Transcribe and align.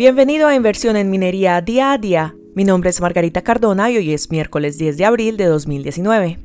Bienvenido 0.00 0.48
a 0.48 0.54
Inversión 0.54 0.96
en 0.96 1.10
Minería 1.10 1.60
Día 1.60 1.92
a 1.92 1.98
Día. 1.98 2.34
Mi 2.54 2.64
nombre 2.64 2.88
es 2.88 3.02
Margarita 3.02 3.42
Cardona 3.42 3.90
y 3.90 3.98
hoy 3.98 4.14
es 4.14 4.30
miércoles 4.30 4.78
10 4.78 4.96
de 4.96 5.04
abril 5.04 5.36
de 5.36 5.44
2019. 5.44 6.38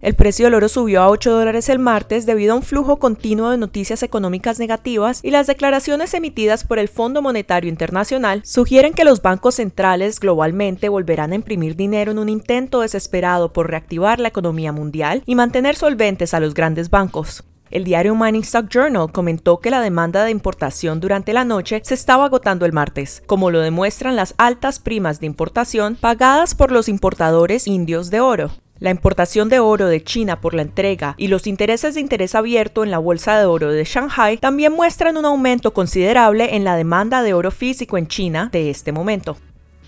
El 0.00 0.14
precio 0.14 0.46
del 0.46 0.54
oro 0.54 0.70
subió 0.70 1.02
a 1.02 1.10
8 1.10 1.30
dólares 1.30 1.68
el 1.68 1.80
martes 1.80 2.24
debido 2.24 2.54
a 2.54 2.56
un 2.56 2.62
flujo 2.62 2.98
continuo 2.98 3.50
de 3.50 3.58
noticias 3.58 4.02
económicas 4.02 4.58
negativas 4.58 5.20
y 5.22 5.32
las 5.32 5.46
declaraciones 5.46 6.14
emitidas 6.14 6.64
por 6.64 6.78
el 6.78 6.88
Fondo 6.88 7.20
Monetario 7.20 7.68
Internacional 7.68 8.40
sugieren 8.46 8.94
que 8.94 9.04
los 9.04 9.20
bancos 9.20 9.56
centrales 9.56 10.18
globalmente 10.18 10.88
volverán 10.88 11.32
a 11.32 11.34
imprimir 11.34 11.76
dinero 11.76 12.12
en 12.12 12.18
un 12.18 12.30
intento 12.30 12.80
desesperado 12.80 13.52
por 13.52 13.68
reactivar 13.68 14.18
la 14.18 14.28
economía 14.28 14.72
mundial 14.72 15.22
y 15.26 15.34
mantener 15.34 15.76
solventes 15.76 16.32
a 16.32 16.40
los 16.40 16.54
grandes 16.54 16.88
bancos. 16.88 17.44
El 17.70 17.84
diario 17.84 18.14
Mining 18.14 18.42
Stock 18.42 18.68
Journal 18.70 19.12
comentó 19.12 19.58
que 19.58 19.70
la 19.70 19.82
demanda 19.82 20.24
de 20.24 20.30
importación 20.30 21.00
durante 21.00 21.34
la 21.34 21.44
noche 21.44 21.82
se 21.84 21.92
estaba 21.92 22.24
agotando 22.24 22.64
el 22.64 22.72
martes, 22.72 23.22
como 23.26 23.50
lo 23.50 23.60
demuestran 23.60 24.16
las 24.16 24.34
altas 24.38 24.78
primas 24.78 25.20
de 25.20 25.26
importación 25.26 25.96
pagadas 25.96 26.54
por 26.54 26.72
los 26.72 26.88
importadores 26.88 27.66
indios 27.66 28.10
de 28.10 28.20
oro. 28.20 28.50
La 28.78 28.90
importación 28.90 29.48
de 29.48 29.58
oro 29.58 29.86
de 29.86 30.02
China 30.02 30.40
por 30.40 30.54
la 30.54 30.62
entrega 30.62 31.14
y 31.18 31.28
los 31.28 31.46
intereses 31.46 31.94
de 31.94 32.00
interés 32.00 32.34
abierto 32.34 32.84
en 32.84 32.90
la 32.90 32.98
bolsa 32.98 33.38
de 33.38 33.44
oro 33.44 33.70
de 33.70 33.84
Shanghai 33.84 34.38
también 34.38 34.72
muestran 34.72 35.16
un 35.16 35.26
aumento 35.26 35.74
considerable 35.74 36.54
en 36.54 36.64
la 36.64 36.76
demanda 36.76 37.22
de 37.22 37.34
oro 37.34 37.50
físico 37.50 37.98
en 37.98 38.06
China 38.06 38.48
de 38.52 38.70
este 38.70 38.92
momento. 38.92 39.36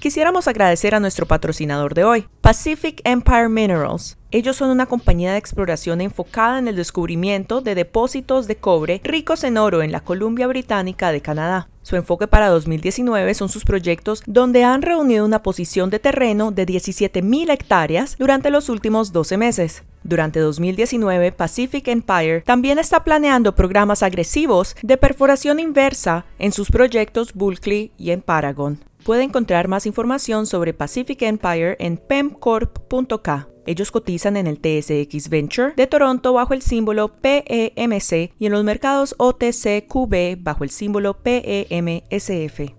Quisiéramos 0.00 0.48
agradecer 0.48 0.94
a 0.94 1.00
nuestro 1.00 1.26
patrocinador 1.26 1.92
de 1.92 2.04
hoy, 2.04 2.26
Pacific 2.40 3.02
Empire 3.04 3.50
Minerals. 3.50 4.16
Ellos 4.30 4.56
son 4.56 4.70
una 4.70 4.86
compañía 4.86 5.32
de 5.32 5.38
exploración 5.38 6.00
enfocada 6.00 6.58
en 6.58 6.68
el 6.68 6.76
descubrimiento 6.76 7.60
de 7.60 7.74
depósitos 7.74 8.46
de 8.46 8.56
cobre 8.56 9.02
ricos 9.04 9.44
en 9.44 9.58
oro 9.58 9.82
en 9.82 9.92
la 9.92 10.00
Columbia 10.00 10.46
Británica 10.46 11.12
de 11.12 11.20
Canadá. 11.20 11.68
Su 11.82 11.96
enfoque 11.96 12.26
para 12.26 12.48
2019 12.48 13.34
son 13.34 13.50
sus 13.50 13.64
proyectos 13.64 14.22
donde 14.26 14.64
han 14.64 14.80
reunido 14.80 15.26
una 15.26 15.42
posición 15.42 15.90
de 15.90 15.98
terreno 15.98 16.50
de 16.50 16.64
17.000 16.64 17.52
hectáreas 17.52 18.16
durante 18.18 18.48
los 18.48 18.70
últimos 18.70 19.12
12 19.12 19.36
meses. 19.36 19.82
Durante 20.02 20.40
2019, 20.40 21.32
Pacific 21.32 21.86
Empire 21.88 22.40
también 22.42 22.78
está 22.78 23.04
planeando 23.04 23.54
programas 23.54 24.02
agresivos 24.02 24.74
de 24.82 24.96
perforación 24.96 25.60
inversa 25.60 26.24
en 26.38 26.52
sus 26.52 26.70
proyectos 26.70 27.34
Bulkley 27.34 27.92
y 27.98 28.10
en 28.10 28.22
Paragon. 28.22 28.80
Puede 29.04 29.22
encontrar 29.22 29.68
más 29.68 29.86
información 29.86 30.46
sobre 30.46 30.74
Pacific 30.74 31.22
Empire 31.22 31.76
en 31.78 31.96
pemcorp.k. 31.96 33.48
Ellos 33.66 33.90
cotizan 33.90 34.36
en 34.36 34.46
el 34.46 34.58
TSX 34.58 35.28
Venture 35.28 35.74
de 35.76 35.86
Toronto 35.86 36.32
bajo 36.32 36.54
el 36.54 36.62
símbolo 36.62 37.08
PEMC 37.20 38.32
y 38.38 38.46
en 38.46 38.52
los 38.52 38.64
mercados 38.64 39.14
OTCQB 39.18 40.42
bajo 40.42 40.64
el 40.64 40.70
símbolo 40.70 41.18
PEMSF. 41.22 42.72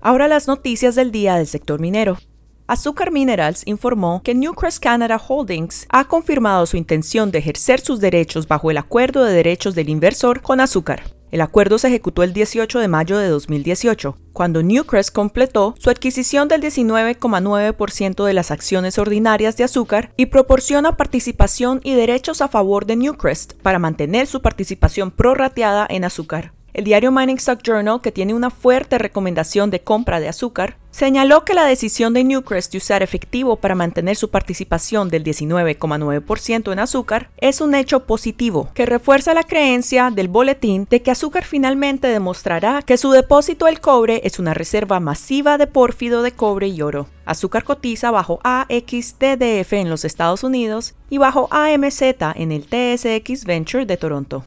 Ahora 0.00 0.28
las 0.28 0.48
noticias 0.48 0.96
del 0.96 1.12
día 1.12 1.36
del 1.36 1.46
sector 1.46 1.80
minero. 1.80 2.18
Azúcar 2.66 3.12
Minerals 3.12 3.62
informó 3.66 4.22
que 4.24 4.34
Newcrest 4.34 4.82
Canada 4.82 5.20
Holdings 5.28 5.86
ha 5.90 6.06
confirmado 6.06 6.64
su 6.64 6.78
intención 6.78 7.30
de 7.30 7.40
ejercer 7.40 7.80
sus 7.80 8.00
derechos 8.00 8.48
bajo 8.48 8.70
el 8.70 8.78
acuerdo 8.78 9.22
de 9.22 9.34
derechos 9.34 9.74
del 9.74 9.90
inversor 9.90 10.40
con 10.40 10.60
Azúcar. 10.60 11.02
El 11.30 11.42
acuerdo 11.42 11.78
se 11.78 11.88
ejecutó 11.88 12.22
el 12.22 12.32
18 12.32 12.78
de 12.78 12.88
mayo 12.88 13.18
de 13.18 13.28
2018, 13.28 14.16
cuando 14.32 14.62
Newcrest 14.62 15.12
completó 15.12 15.74
su 15.78 15.90
adquisición 15.90 16.48
del 16.48 16.62
19,9% 16.62 18.24
de 18.24 18.32
las 18.32 18.50
acciones 18.50 18.98
ordinarias 18.98 19.58
de 19.58 19.64
azúcar 19.64 20.14
y 20.16 20.26
proporciona 20.26 20.96
participación 20.96 21.80
y 21.84 21.92
derechos 21.92 22.40
a 22.40 22.48
favor 22.48 22.86
de 22.86 22.96
Newcrest 22.96 23.54
para 23.60 23.78
mantener 23.78 24.26
su 24.26 24.40
participación 24.40 25.10
prorrateada 25.10 25.86
en 25.90 26.04
azúcar. 26.04 26.54
El 26.74 26.82
diario 26.82 27.12
Mining 27.12 27.36
Stock 27.36 27.60
Journal, 27.62 28.00
que 28.00 28.10
tiene 28.10 28.34
una 28.34 28.50
fuerte 28.50 28.98
recomendación 28.98 29.70
de 29.70 29.82
compra 29.82 30.18
de 30.18 30.28
azúcar, 30.28 30.76
señaló 30.90 31.44
que 31.44 31.54
la 31.54 31.66
decisión 31.66 32.14
de 32.14 32.24
Newcrest 32.24 32.72
de 32.72 32.78
usar 32.78 33.00
efectivo 33.00 33.54
para 33.54 33.76
mantener 33.76 34.16
su 34.16 34.28
participación 34.28 35.08
del 35.08 35.22
19,9% 35.22 36.72
en 36.72 36.78
azúcar 36.80 37.30
es 37.36 37.60
un 37.60 37.76
hecho 37.76 38.06
positivo 38.06 38.70
que 38.74 38.86
refuerza 38.86 39.34
la 39.34 39.44
creencia 39.44 40.10
del 40.10 40.26
boletín 40.26 40.88
de 40.90 41.00
que 41.00 41.12
azúcar 41.12 41.44
finalmente 41.44 42.08
demostrará 42.08 42.82
que 42.82 42.96
su 42.96 43.12
depósito 43.12 43.66
del 43.66 43.80
cobre 43.80 44.20
es 44.24 44.40
una 44.40 44.52
reserva 44.52 44.98
masiva 44.98 45.58
de 45.58 45.68
pórfido 45.68 46.22
de 46.22 46.32
cobre 46.32 46.66
y 46.66 46.82
oro. 46.82 47.06
Azúcar 47.24 47.62
cotiza 47.62 48.10
bajo 48.10 48.40
AXTDF 48.42 49.72
en 49.74 49.90
los 49.90 50.04
Estados 50.04 50.42
Unidos 50.42 50.96
y 51.08 51.18
bajo 51.18 51.46
AMZ 51.52 52.02
en 52.34 52.50
el 52.50 52.64
TSX 52.66 53.44
Venture 53.44 53.86
de 53.86 53.96
Toronto. 53.96 54.44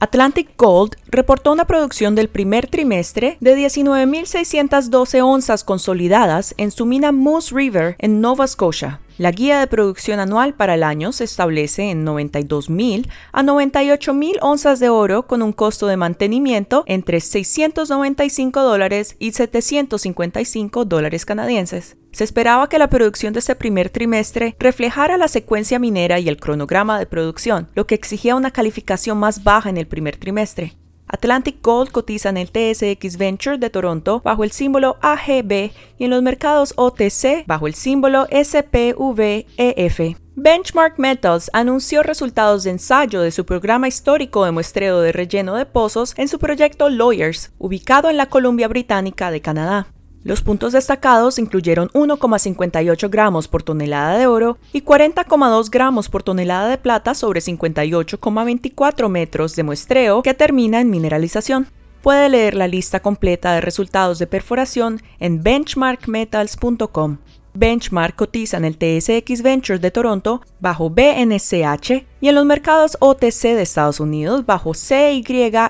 Atlantic 0.00 0.50
Gold 0.56 0.94
reportó 1.08 1.50
una 1.50 1.64
producción 1.64 2.14
del 2.14 2.28
primer 2.28 2.68
trimestre 2.68 3.36
de 3.40 3.56
19.612 3.56 5.22
onzas 5.24 5.64
consolidadas 5.64 6.54
en 6.56 6.70
su 6.70 6.86
mina 6.86 7.10
Moose 7.10 7.52
River 7.52 7.96
en 7.98 8.20
Nova 8.20 8.46
Scotia. 8.46 9.00
La 9.18 9.32
guía 9.32 9.58
de 9.58 9.66
producción 9.66 10.20
anual 10.20 10.54
para 10.54 10.74
el 10.74 10.84
año 10.84 11.10
se 11.10 11.24
establece 11.24 11.90
en 11.90 12.06
92.000 12.06 13.10
a 13.32 13.42
98.000 13.42 14.38
onzas 14.40 14.78
de 14.78 14.90
oro 14.90 15.26
con 15.26 15.42
un 15.42 15.52
costo 15.52 15.88
de 15.88 15.96
mantenimiento 15.96 16.84
entre 16.86 17.20
695 17.20 18.62
dólares 18.62 19.16
y 19.18 19.32
755 19.32 20.84
dólares 20.84 21.26
canadienses. 21.26 21.96
Se 22.12 22.22
esperaba 22.22 22.68
que 22.68 22.78
la 22.78 22.90
producción 22.90 23.32
de 23.32 23.40
este 23.40 23.56
primer 23.56 23.90
trimestre 23.90 24.54
reflejara 24.60 25.18
la 25.18 25.26
secuencia 25.26 25.80
minera 25.80 26.20
y 26.20 26.28
el 26.28 26.38
cronograma 26.38 26.96
de 27.00 27.06
producción, 27.06 27.68
lo 27.74 27.88
que 27.88 27.96
exigía 27.96 28.36
una 28.36 28.52
calificación 28.52 29.18
más 29.18 29.42
baja 29.42 29.68
en 29.68 29.78
el 29.78 29.88
primer 29.88 30.16
trimestre. 30.16 30.76
Atlantic 31.08 31.62
Gold 31.62 31.90
cotiza 31.90 32.28
en 32.28 32.36
el 32.36 32.50
TSX 32.50 33.16
Venture 33.16 33.58
de 33.58 33.70
Toronto 33.70 34.20
bajo 34.22 34.44
el 34.44 34.52
símbolo 34.52 34.96
AGB 35.00 35.70
y 35.98 36.04
en 36.04 36.10
los 36.10 36.22
mercados 36.22 36.74
OTC 36.76 37.46
bajo 37.46 37.66
el 37.66 37.74
símbolo 37.74 38.26
SPVEF. 38.30 40.00
Benchmark 40.40 40.98
Metals 40.98 41.50
anunció 41.52 42.04
resultados 42.04 42.62
de 42.62 42.70
ensayo 42.70 43.22
de 43.22 43.32
su 43.32 43.44
programa 43.44 43.88
histórico 43.88 44.44
de 44.44 44.52
muestreo 44.52 45.00
de 45.00 45.10
relleno 45.10 45.56
de 45.56 45.66
pozos 45.66 46.14
en 46.16 46.28
su 46.28 46.38
proyecto 46.38 46.88
Lawyers, 46.88 47.50
ubicado 47.58 48.08
en 48.08 48.16
la 48.16 48.26
Columbia 48.26 48.68
Británica 48.68 49.32
de 49.32 49.40
Canadá. 49.40 49.88
Los 50.24 50.42
puntos 50.42 50.72
destacados 50.72 51.38
incluyeron 51.38 51.88
1,58 51.90 53.08
gramos 53.08 53.48
por 53.48 53.62
tonelada 53.62 54.18
de 54.18 54.26
oro 54.26 54.58
y 54.72 54.82
40,2 54.82 55.70
gramos 55.70 56.08
por 56.08 56.22
tonelada 56.22 56.68
de 56.68 56.78
plata 56.78 57.14
sobre 57.14 57.40
58,24 57.40 59.08
metros 59.08 59.54
de 59.56 59.62
muestreo 59.62 60.22
que 60.22 60.34
termina 60.34 60.80
en 60.80 60.90
mineralización. 60.90 61.68
Puede 62.02 62.28
leer 62.28 62.54
la 62.54 62.68
lista 62.68 63.00
completa 63.00 63.52
de 63.52 63.60
resultados 63.60 64.18
de 64.18 64.26
perforación 64.26 65.00
en 65.20 65.42
benchmarkmetals.com. 65.42 67.18
Benchmark 67.54 68.14
cotiza 68.14 68.56
en 68.56 68.64
el 68.64 68.76
TSX 68.76 69.42
Ventures 69.42 69.80
de 69.80 69.90
Toronto 69.90 70.42
bajo 70.60 70.90
BNCH 70.90 72.06
y 72.20 72.28
en 72.28 72.34
los 72.34 72.44
mercados 72.44 72.96
OTC 73.00 73.42
de 73.42 73.62
Estados 73.62 73.98
Unidos 74.00 74.46
bajo 74.46 74.74
CYRTF. 74.74 75.68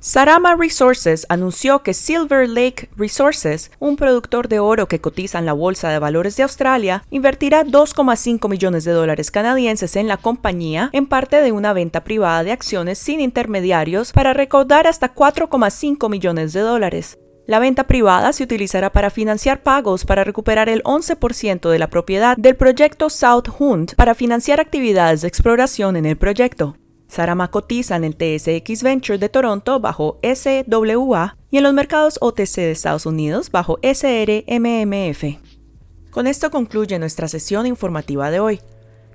Sarama 0.00 0.54
Resources 0.54 1.26
anunció 1.28 1.82
que 1.82 1.92
Silver 1.92 2.48
Lake 2.48 2.88
Resources, 2.96 3.72
un 3.80 3.96
productor 3.96 4.46
de 4.46 4.60
oro 4.60 4.86
que 4.86 5.00
cotiza 5.00 5.40
en 5.40 5.46
la 5.46 5.52
Bolsa 5.52 5.88
de 5.88 5.98
Valores 5.98 6.36
de 6.36 6.44
Australia, 6.44 7.02
invertirá 7.10 7.64
2,5 7.64 8.48
millones 8.48 8.84
de 8.84 8.92
dólares 8.92 9.32
canadienses 9.32 9.96
en 9.96 10.06
la 10.06 10.16
compañía 10.16 10.88
en 10.92 11.06
parte 11.06 11.42
de 11.42 11.50
una 11.50 11.72
venta 11.72 12.04
privada 12.04 12.44
de 12.44 12.52
acciones 12.52 13.00
sin 13.00 13.20
intermediarios 13.20 14.12
para 14.12 14.34
recaudar 14.34 14.86
hasta 14.86 15.12
4,5 15.12 16.08
millones 16.08 16.52
de 16.52 16.60
dólares. 16.60 17.18
La 17.46 17.58
venta 17.58 17.88
privada 17.88 18.32
se 18.32 18.44
utilizará 18.44 18.92
para 18.92 19.10
financiar 19.10 19.64
pagos 19.64 20.04
para 20.04 20.22
recuperar 20.22 20.68
el 20.68 20.82
11% 20.84 21.70
de 21.70 21.78
la 21.78 21.90
propiedad 21.90 22.36
del 22.36 22.54
proyecto 22.54 23.10
South 23.10 23.48
Hunt 23.58 23.94
para 23.96 24.14
financiar 24.14 24.60
actividades 24.60 25.22
de 25.22 25.28
exploración 25.28 25.96
en 25.96 26.06
el 26.06 26.16
proyecto. 26.16 26.76
Sarama 27.08 27.50
cotiza 27.50 27.96
en 27.96 28.04
el 28.04 28.16
TSX 28.16 28.82
Venture 28.82 29.18
de 29.18 29.28
Toronto 29.28 29.80
bajo 29.80 30.18
SWA 30.22 31.36
y 31.50 31.56
en 31.56 31.62
los 31.62 31.72
mercados 31.72 32.18
OTC 32.20 32.56
de 32.56 32.70
Estados 32.70 33.06
Unidos 33.06 33.50
bajo 33.50 33.78
SRMMF. 33.82 35.24
Con 36.10 36.26
esto 36.26 36.50
concluye 36.50 36.98
nuestra 36.98 37.28
sesión 37.28 37.66
informativa 37.66 38.30
de 38.30 38.40
hoy. 38.40 38.60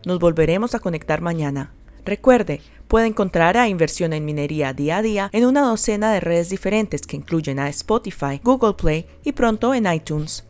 Nos 0.06 0.19
volveremos 0.19 0.75
a 0.75 0.79
conectar 0.79 1.21
mañana. 1.21 1.73
Recuerde, 2.06 2.62
puede 2.88 3.07
encontrar 3.07 3.57
a 3.57 3.69
Inversión 3.69 4.12
en 4.13 4.25
Minería 4.25 4.73
día 4.73 4.97
a 4.97 5.01
día 5.01 5.29
en 5.31 5.45
una 5.45 5.62
docena 5.62 6.12
de 6.12 6.19
redes 6.19 6.50
diferentes 6.50 7.03
que 7.03 7.15
incluyen 7.15 7.59
a 7.59 7.69
Spotify, 7.69 8.41
Google 8.44 8.73
Play 8.73 9.06
y 9.23 9.31
pronto 9.31 9.73
en 9.73 9.91
iTunes. 9.91 10.45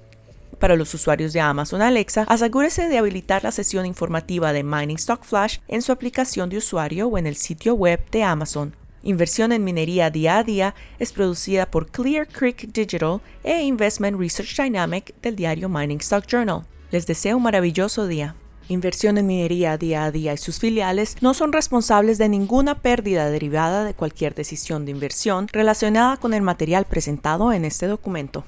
Para 0.60 0.76
los 0.76 0.94
usuarios 0.94 1.34
de 1.34 1.42
Amazon 1.42 1.82
Alexa, 1.82 2.26
asegúrese 2.28 2.88
de 2.88 2.98
habilitar 2.98 3.44
la 3.44 3.52
sesión 3.52 3.86
informativa 3.86 4.54
de 4.54 4.64
Mining 4.64 4.98
Stock 4.98 5.24
Flash 5.24 5.58
en 5.68 5.82
su 5.82 5.92
aplicación 5.92 6.50
de 6.50 6.58
usuario 6.58 7.08
o 7.08 7.18
en 7.18 7.28
el 7.28 7.36
sitio 7.36 7.74
web 7.76 8.00
de 8.12 8.24
Amazon. 8.24 8.76
Inversión 9.04 9.52
en 9.52 9.64
minería 9.64 10.10
día 10.10 10.38
a 10.38 10.44
día 10.44 10.76
es 11.00 11.12
producida 11.12 11.66
por 11.66 11.88
Clear 11.88 12.28
Creek 12.28 12.72
Digital 12.72 13.20
e 13.44 13.64
Investment 13.64 14.18
Research 14.18 14.56
Dynamic 14.56 15.14
del 15.22 15.36
diario 15.36 15.68
Mining 15.68 16.00
Stock 16.00 16.26
Journal. 16.26 16.64
Les 16.92 17.06
deseo 17.06 17.38
un 17.38 17.44
maravilloso 17.44 18.08
día. 18.08 18.36
Inversión 18.70 19.18
en 19.18 19.28
Minería 19.28 19.78
Día 19.78 20.06
a 20.06 20.12
Día 20.12 20.34
y 20.34 20.38
sus 20.38 20.60
filiales 20.60 21.18
no 21.20 21.34
son 21.34 21.52
responsables 21.52 22.18
de 22.18 22.30
ninguna 22.30 22.80
pérdida 22.80 23.30
derivada 23.30 23.84
de 23.84 23.94
cualquier 23.94 24.36
decisión 24.36 24.86
de 24.86 24.92
inversión 24.92 25.50
relacionada 25.52 26.16
con 26.16 26.34
el 26.34 26.42
material 26.42 26.86
presentado 26.86 27.52
en 27.52 27.66
este 27.66 27.88
documento. 27.88 28.46